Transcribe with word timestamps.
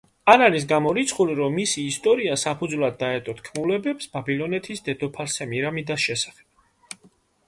არ 0.31 0.41
არის 0.43 0.63
გამორიცხული, 0.69 1.33
რომ 1.39 1.51
მისი 1.57 1.83
ისტორია 1.89 2.37
საფუძვლად 2.43 2.97
დაედო 3.03 3.35
თქმულებებს 3.41 4.09
ბაბილონეთის 4.15 4.81
დედოფალ 4.89 5.29
სემირამიდას 5.35 6.07
შესახებ. 6.09 7.05